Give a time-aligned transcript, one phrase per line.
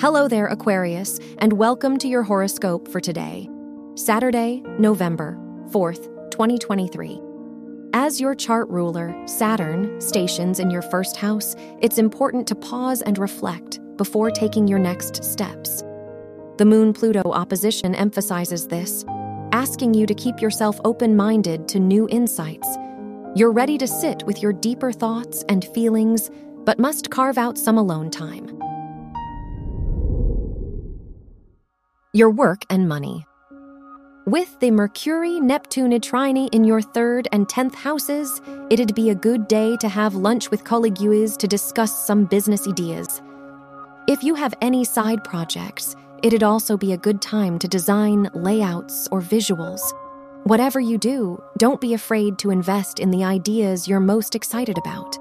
[0.00, 3.50] Hello there, Aquarius, and welcome to your horoscope for today,
[3.96, 5.36] Saturday, November
[5.70, 7.20] 4th, 2023.
[7.94, 13.18] As your chart ruler, Saturn, stations in your first house, it's important to pause and
[13.18, 15.82] reflect before taking your next steps.
[16.58, 19.04] The Moon Pluto opposition emphasizes this,
[19.50, 22.68] asking you to keep yourself open minded to new insights.
[23.34, 26.30] You're ready to sit with your deeper thoughts and feelings,
[26.64, 28.57] but must carve out some alone time.
[32.14, 33.26] Your work and money.
[34.26, 39.46] With the Mercury Neptune trine in your third and tenth houses, it'd be a good
[39.46, 43.20] day to have lunch with colleagues to discuss some business ideas.
[44.08, 49.06] If you have any side projects, it'd also be a good time to design layouts
[49.10, 49.82] or visuals.
[50.44, 55.18] Whatever you do, don't be afraid to invest in the ideas you're most excited about.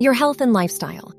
[0.00, 1.14] Your health and lifestyle.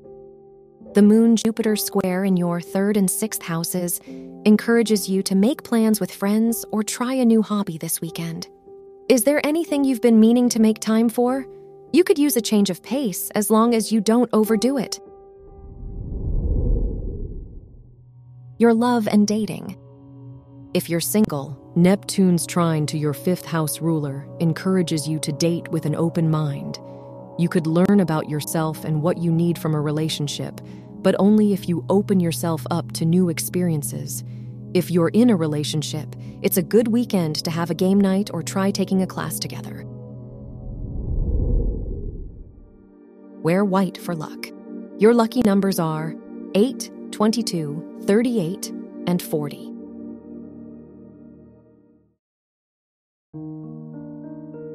[0.94, 3.98] The Moon Jupiter square in your third and sixth houses
[4.44, 8.46] encourages you to make plans with friends or try a new hobby this weekend.
[9.08, 11.46] Is there anything you've been meaning to make time for?
[11.94, 15.00] You could use a change of pace as long as you don't overdo it.
[18.58, 19.78] Your love and dating.
[20.74, 25.86] If you're single, Neptune's trine to your fifth house ruler encourages you to date with
[25.86, 26.78] an open mind.
[27.42, 30.60] You could learn about yourself and what you need from a relationship,
[31.02, 34.22] but only if you open yourself up to new experiences.
[34.74, 38.44] If you're in a relationship, it's a good weekend to have a game night or
[38.44, 39.84] try taking a class together.
[43.42, 44.46] Wear white for luck.
[44.98, 46.14] Your lucky numbers are
[46.54, 48.72] 8, 22, 38,
[49.08, 49.71] and 40.